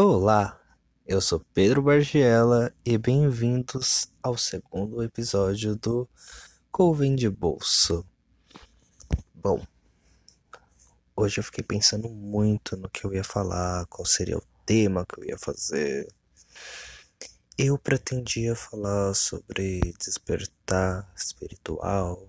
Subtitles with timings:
[0.00, 0.56] Olá,
[1.04, 6.08] eu sou Pedro Bargiela e bem-vindos ao segundo episódio do
[6.70, 8.06] Coven de Bolso.
[9.34, 9.60] Bom,
[11.16, 15.18] hoje eu fiquei pensando muito no que eu ia falar, qual seria o tema que
[15.18, 16.06] eu ia fazer.
[17.58, 22.24] Eu pretendia falar sobre despertar espiritual,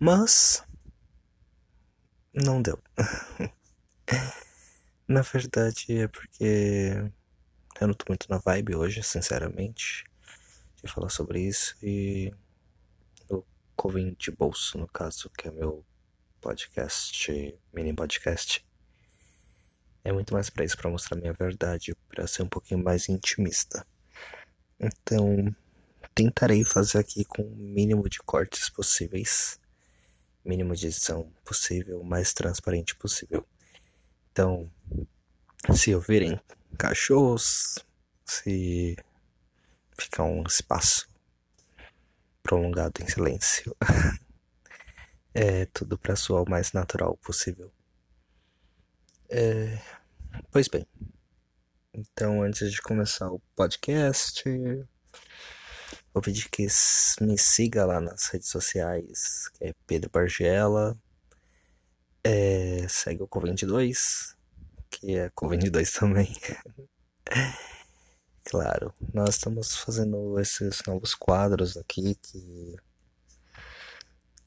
[0.00, 0.64] mas
[2.34, 2.76] não deu.
[5.10, 6.92] Na verdade é porque
[7.80, 10.04] eu não tô muito na vibe hoje, sinceramente,
[10.80, 12.32] de falar sobre isso e
[13.28, 13.42] o
[13.74, 15.84] Coven de Bolso, no caso, que é meu
[16.40, 18.64] podcast, mini podcast,
[20.04, 23.84] é muito mais para isso, para mostrar minha verdade, para ser um pouquinho mais intimista.
[24.78, 25.52] Então,
[26.14, 29.58] tentarei fazer aqui com o mínimo de cortes possíveis,
[30.44, 33.44] mínimo de edição possível, mais transparente possível.
[34.30, 34.70] Então,
[35.74, 36.40] se ouvirem
[36.78, 37.78] cachorros,
[38.24, 38.96] se
[39.98, 41.08] ficar um espaço
[42.42, 43.76] prolongado em silêncio,
[45.34, 47.72] é tudo para soar o mais natural possível.
[49.28, 49.78] É,
[50.50, 50.86] pois bem,
[51.92, 54.42] então antes de começar o podcast,
[56.12, 56.66] vou pedir que
[57.20, 60.98] me siga lá nas redes sociais, que é Pedro Bargela
[62.24, 64.36] é, segue o Co22,
[64.90, 66.34] que é Co22 também.
[68.44, 72.76] claro, nós estamos fazendo esses novos quadros aqui que.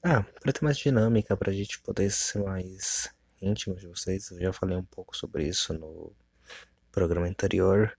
[0.04, 3.10] Ah, para ter mais dinâmica, pra gente poder ser mais
[3.42, 4.32] íntimo de vocês.
[4.32, 6.12] Eu já falei um pouco sobre isso no
[6.92, 7.98] programa anterior,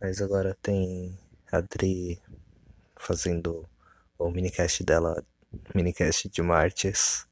[0.00, 1.18] mas agora tem
[1.50, 2.20] a Adri
[2.96, 3.68] fazendo
[4.18, 5.24] o minicast dela,
[5.74, 7.26] minicast de Martes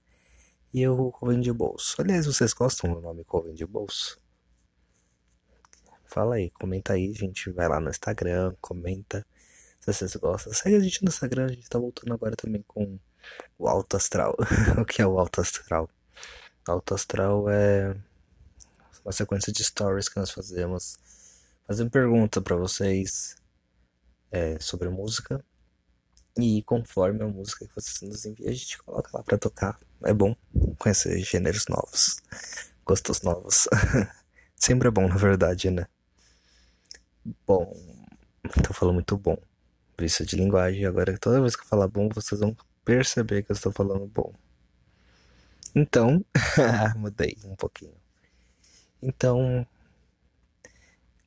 [0.73, 2.01] e o Coven de Bolso.
[2.01, 4.19] Aliás, vocês gostam do nome Coven de Bolso?
[6.17, 7.51] Fala aí, comenta aí, gente.
[7.51, 9.27] Vai lá no Instagram, comenta
[9.79, 10.51] se vocês gostam.
[10.51, 12.99] Segue a gente no Instagram, a gente tá voltando agora também com
[13.59, 14.35] o Alto Astral.
[14.81, 15.91] o que é o Alto Astral?
[16.67, 17.95] Alto Astral é
[19.05, 20.97] uma sequência de stories que nós fazemos.
[21.67, 23.37] Fazendo pergunta para vocês
[24.33, 25.45] é, sobre música.
[26.39, 29.79] E conforme a música que vocês nos enviam, a gente coloca lá pra tocar.
[30.03, 30.35] É bom
[30.79, 32.23] conhecer gêneros novos,
[32.87, 33.69] gostos novos.
[34.57, 35.87] Sempre é bom, na verdade, né?
[37.47, 37.73] Bom,
[38.63, 39.37] tô falando muito bom.
[39.99, 40.85] Vício de linguagem.
[40.87, 44.33] Agora, toda vez que eu falar bom, vocês vão perceber que eu estou falando bom.
[45.75, 46.25] Então,
[46.97, 47.95] mudei um pouquinho.
[49.03, 49.67] Então,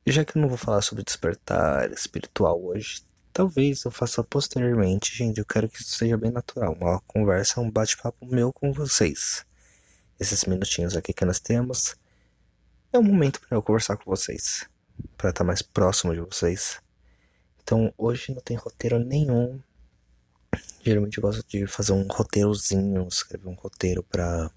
[0.06, 5.38] já que eu não vou falar sobre despertar espiritual hoje, Talvez eu faça posteriormente, gente.
[5.38, 6.74] Eu quero que isso seja bem natural.
[6.74, 9.46] Uma conversa, um bate-papo meu com vocês.
[10.18, 11.96] Esses minutinhos aqui que nós temos
[12.92, 14.68] é um momento para eu conversar com vocês,
[15.16, 16.80] para estar mais próximo de vocês.
[17.62, 19.60] Então hoje não tem roteiro nenhum.
[20.82, 24.50] Geralmente eu gosto de fazer um roteirozinho, escrever um roteiro para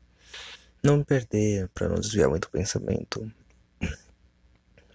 [0.81, 3.31] não me perder, para não desviar muito o pensamento.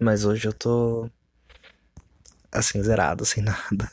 [0.01, 1.11] Mas hoje eu tô
[2.51, 3.91] assim, zerado, sem nada.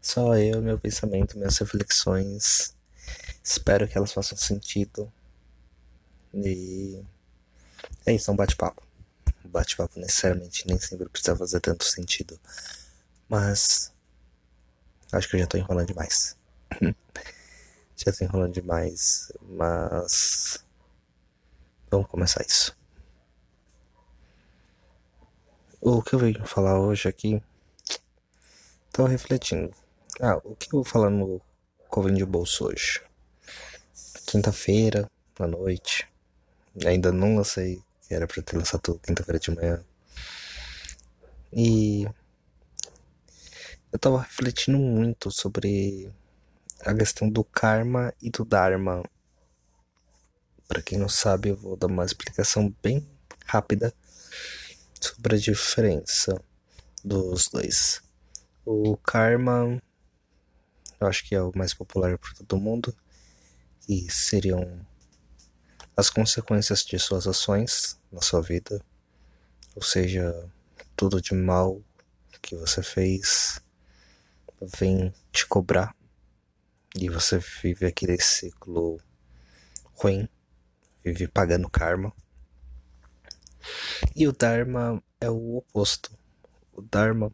[0.00, 2.74] Só eu, meu pensamento, minhas reflexões.
[3.42, 5.12] Espero que elas façam sentido.
[6.32, 7.02] E
[8.06, 8.89] é isso, é um bate-papo.
[9.44, 12.38] Bate-papo necessariamente nem sempre precisa fazer tanto sentido.
[13.28, 13.92] Mas
[15.12, 16.36] acho que eu já tô enrolando demais.
[17.96, 20.64] já tô enrolando demais, mas
[21.90, 22.76] vamos começar isso.
[25.80, 27.42] O que eu venho falar hoje aqui
[28.92, 29.70] Tava refletindo.
[30.20, 31.40] Ah, o que eu vou falar no
[31.88, 33.00] Coven de Bolso hoje?
[34.26, 35.08] Quinta-feira,
[35.38, 36.08] à noite.
[36.84, 37.80] Ainda não lancei,
[38.10, 39.84] era pra ter lançado quinta-feira de manhã.
[41.52, 42.04] E
[43.92, 46.12] eu tava refletindo muito sobre
[46.80, 49.02] a questão do karma e do dharma.
[50.68, 53.08] Para quem não sabe, eu vou dar uma explicação bem
[53.44, 53.92] rápida
[55.00, 56.40] sobre a diferença
[57.04, 58.02] dos dois.
[58.64, 59.82] O Karma,
[61.00, 62.94] eu acho que é o mais popular para todo mundo,
[63.88, 64.86] e seriam
[66.00, 68.82] as consequências de suas ações na sua vida,
[69.74, 70.50] ou seja,
[70.96, 71.80] tudo de mal
[72.42, 73.60] que você fez
[74.78, 75.94] vem te cobrar
[76.96, 79.00] e você vive aquele ciclo
[79.94, 80.28] ruim,
[81.04, 82.12] vive pagando karma.
[84.16, 86.10] E o Dharma é o oposto.
[86.72, 87.32] O Dharma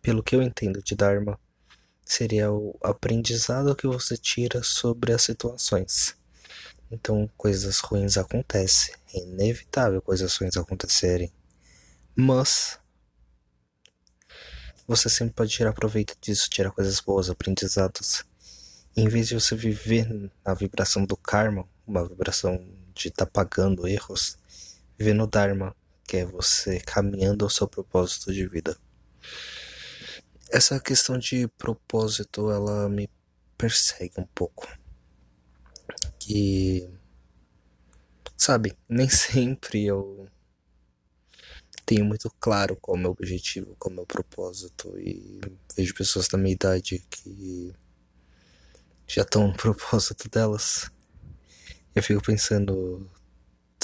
[0.00, 1.38] pelo que eu entendo de Dharma,
[2.04, 6.16] seria o aprendizado que você tira sobre as situações.
[6.90, 11.30] Então, coisas ruins acontecem, é inevitável coisas ruins acontecerem,
[12.16, 12.78] Mas
[14.86, 18.24] você sempre pode tirar proveito disso, tirar coisas boas, aprendizados.
[18.96, 20.08] em vez de você viver
[20.44, 22.56] na vibração do karma, uma vibração
[22.94, 24.38] de estar tá pagando erros,
[24.98, 28.76] viver no Dharma, que é você caminhando ao seu propósito de vida.
[30.50, 33.10] Essa questão de propósito, ela me
[33.58, 34.66] persegue um pouco.
[36.28, 36.86] Que.
[38.36, 40.28] Sabe, nem sempre eu
[41.86, 44.94] tenho muito claro qual é o meu objetivo, qual é o meu propósito.
[44.98, 45.40] E
[45.74, 47.74] vejo pessoas da minha idade que
[49.06, 50.90] já estão no propósito delas.
[51.94, 53.10] Eu fico pensando,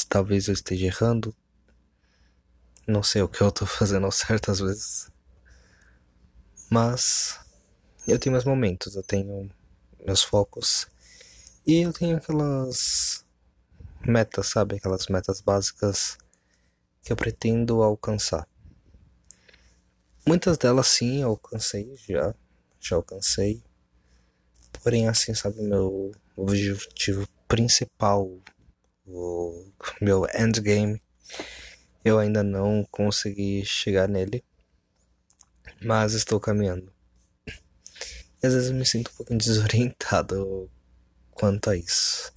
[0.07, 1.35] talvez eu esteja errando.
[2.87, 5.11] Não sei o que eu tô fazendo certas vezes.
[6.69, 7.41] Mas
[8.07, 9.51] eu tenho meus momentos, eu tenho
[10.05, 10.87] meus focos.
[11.67, 13.25] E eu tenho aquelas
[14.07, 14.77] metas, sabe?
[14.77, 16.19] Aquelas metas básicas
[17.03, 18.47] que eu pretendo alcançar.
[20.27, 22.35] Muitas delas sim eu alcancei já,
[22.79, 23.65] já alcancei.
[24.83, 28.31] Porém, assim, sabe, meu objetivo principal,
[29.07, 29.67] o
[30.03, 31.03] meu endgame,
[32.05, 34.45] eu ainda não consegui chegar nele,
[35.83, 36.93] mas estou caminhando.
[38.43, 40.71] E às vezes eu me sinto um pouco desorientado
[41.35, 42.33] quanto a isso.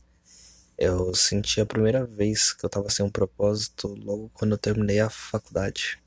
[0.77, 4.99] Eu senti a primeira vez que eu tava sem um propósito logo quando eu terminei
[4.99, 5.99] a faculdade.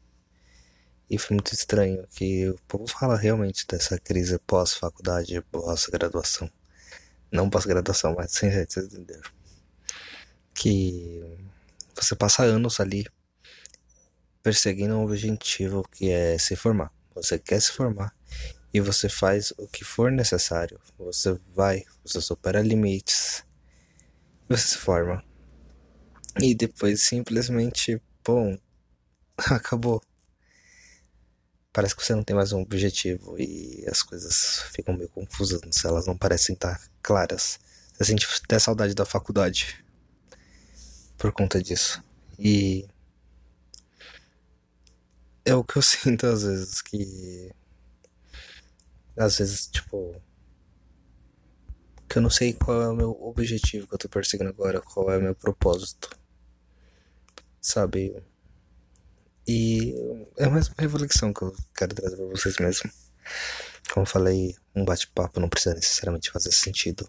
[1.09, 6.51] E foi muito estranho que o povo fala realmente dessa crise pós-faculdade, pós-graduação.
[7.33, 9.31] Não pós-graduação, mas sem jeito, vocês entenderam.
[10.55, 11.37] Que
[11.95, 13.07] você passa anos ali
[14.43, 16.93] perseguindo um objetivo que é se formar.
[17.15, 18.15] Você quer se formar
[18.73, 20.81] e você faz o que for necessário.
[20.99, 23.45] Você vai, você supera limites
[24.51, 25.23] você se forma.
[26.41, 28.59] E depois simplesmente, bom,
[29.39, 30.03] acabou.
[31.73, 36.07] Parece que você não tem mais um objetivo e as coisas ficam meio confusas, elas
[36.07, 37.61] não parecem estar claras.
[37.93, 39.85] Você sente até saudade da faculdade
[41.17, 42.03] por conta disso.
[42.37, 42.89] E
[45.45, 47.53] é o que eu sinto às vezes que
[49.17, 50.21] às vezes tipo
[52.09, 55.13] que eu não sei qual é o meu objetivo que eu tô perseguindo agora, qual
[55.13, 56.11] é o meu propósito.
[57.61, 58.21] Sabe?
[59.47, 59.95] E
[60.37, 62.91] é mais uma reflexão que eu quero trazer pra vocês mesmo.
[63.93, 67.09] Como eu falei, um bate-papo não precisa necessariamente fazer sentido.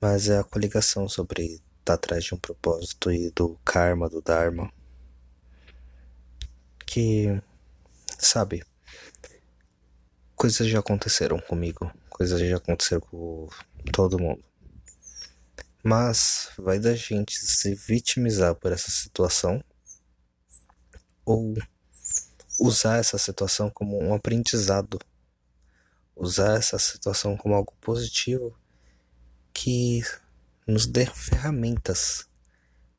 [0.00, 4.20] Mas é a coligação sobre estar tá atrás de um propósito e do karma, do
[4.20, 4.70] dharma.
[6.86, 7.40] Que,
[8.18, 8.62] sabe,
[10.40, 13.46] coisas já aconteceram comigo, coisas já aconteceram com
[13.92, 14.42] todo mundo.
[15.82, 19.62] Mas vai da gente se vitimizar por essa situação
[21.26, 21.54] ou
[22.58, 24.98] usar essa situação como um aprendizado,
[26.16, 28.58] usar essa situação como algo positivo
[29.52, 30.00] que
[30.66, 32.26] nos dê ferramentas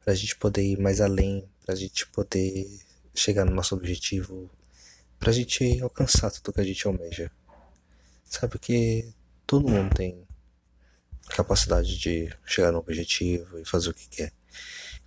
[0.04, 2.68] para a gente poder ir mais além, para a gente poder
[3.16, 4.48] chegar no nosso objetivo,
[5.22, 7.32] para a gente alcançar tudo que a gente almeja.
[8.26, 9.14] Sabe que
[9.46, 10.28] todo mundo tem
[11.30, 14.34] capacidade de chegar no objetivo e fazer o que quer.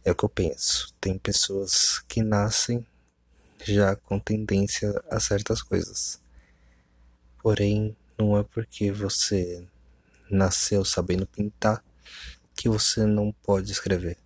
[0.05, 0.95] É o que eu penso.
[1.01, 2.87] Tem pessoas que nascem
[3.65, 6.21] já com tendência a certas coisas.
[7.43, 9.67] Porém, não é porque você
[10.31, 11.85] nasceu sabendo pintar
[12.55, 14.17] que você não pode escrever.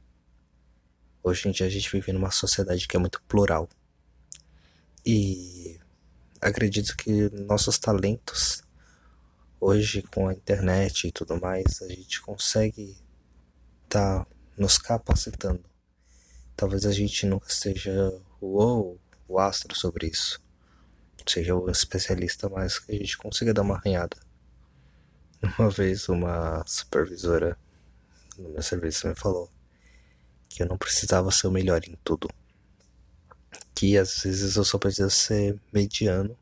[1.23, 3.67] Hoje em dia a gente vive numa sociedade que é muito plural.
[5.07, 5.58] E
[6.41, 8.63] acredito que nossos talentos
[9.61, 12.97] hoje com a internet e tudo mais, a gente consegue
[13.85, 14.27] estar tá
[14.57, 15.65] nos capacitando.
[16.57, 17.93] Talvez a gente nunca seja
[18.41, 20.41] o, o astro sobre isso,
[21.27, 24.17] seja o especialista, mas que a gente consiga dar uma arranhada.
[25.57, 27.57] Uma vez uma supervisora
[28.37, 29.49] no meu serviço me falou
[30.49, 32.29] que eu não precisava ser o melhor em tudo.
[33.75, 36.37] Que às vezes eu só preciso ser mediano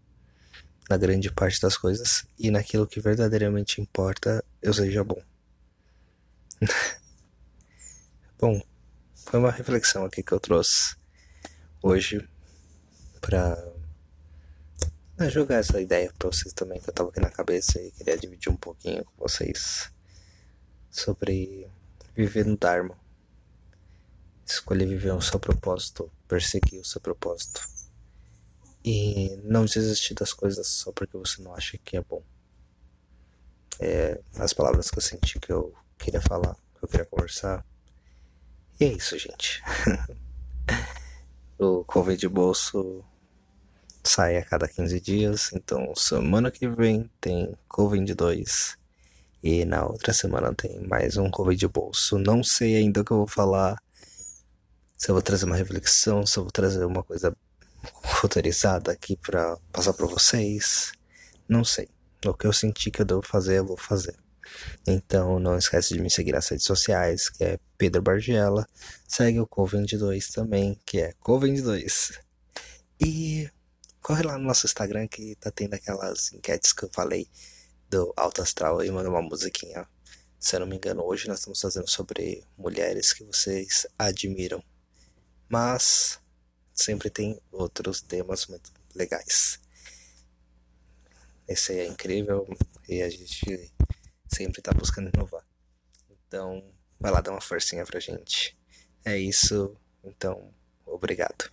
[0.89, 5.21] na grande parte das coisas e naquilo que verdadeiramente importa eu seja bom.
[8.39, 8.63] bom,
[9.15, 10.97] foi uma reflexão aqui que eu trouxe
[11.83, 12.27] hoje
[13.21, 13.57] pra
[15.29, 18.51] jogar essa ideia pra vocês também que eu tava aqui na cabeça e queria dividir
[18.51, 19.91] um pouquinho com vocês
[20.91, 21.67] sobre
[22.15, 22.97] viver no Dharma.
[24.45, 27.61] Escolher viver o seu propósito, perseguir o seu propósito.
[28.85, 32.23] E não desistir das coisas só porque você não acha que é bom.
[33.81, 37.65] É as palavras que eu senti que eu queria falar, que eu queria conversar.
[38.79, 39.63] E é isso, gente.
[41.59, 43.03] O Covid de bolso
[44.05, 48.77] sai a cada 15 dias, então semana que vem tem Covid 2
[49.43, 52.19] e na outra semana tem mais um Covid de bolso.
[52.19, 53.83] Não sei ainda o que eu vou falar,
[54.97, 57.37] se eu vou trazer uma reflexão, se eu vou trazer uma coisa
[58.03, 60.93] roteirizada aqui para passar para vocês,
[61.49, 61.89] não sei.
[62.25, 64.17] O que eu senti que eu devo fazer, eu vou fazer.
[64.87, 68.67] Então não esquece de me seguir nas redes sociais, que é Pedro Bargiela.
[69.07, 72.19] Segue o Co22 também, que é Co22.
[73.01, 73.51] E
[74.01, 77.29] corre lá no nosso Instagram que tá tendo aquelas enquetes que eu falei
[77.91, 79.87] do Alto Astral e manda uma musiquinha.
[80.39, 84.63] Se eu não me engano, hoje nós estamos fazendo sobre mulheres que vocês admiram.
[85.49, 86.21] Mas
[86.75, 89.61] sempre tem outros temas muito legais.
[91.49, 92.47] Esse é incrível
[92.89, 93.73] e a gente
[94.29, 95.47] sempre tá buscando inovar.
[96.11, 96.63] Então,
[96.99, 98.57] vai lá dar uma forcinha pra gente.
[99.05, 99.77] É isso.
[100.03, 100.53] Então,
[100.85, 101.51] obrigado.